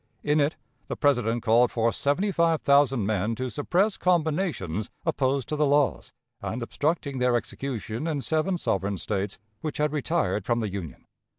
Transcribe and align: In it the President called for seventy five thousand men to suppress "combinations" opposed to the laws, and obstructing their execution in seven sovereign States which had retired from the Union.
In 0.23 0.39
it 0.39 0.55
the 0.87 0.95
President 0.95 1.43
called 1.43 1.69
for 1.71 1.91
seventy 1.93 2.31
five 2.31 2.63
thousand 2.63 3.05
men 3.05 3.35
to 3.35 3.51
suppress 3.51 3.97
"combinations" 3.97 4.89
opposed 5.05 5.47
to 5.49 5.55
the 5.55 5.67
laws, 5.67 6.11
and 6.41 6.63
obstructing 6.63 7.19
their 7.19 7.35
execution 7.35 8.07
in 8.07 8.21
seven 8.21 8.57
sovereign 8.57 8.97
States 8.97 9.37
which 9.59 9.77
had 9.77 9.93
retired 9.93 10.43
from 10.43 10.59
the 10.59 10.69
Union. 10.69 11.05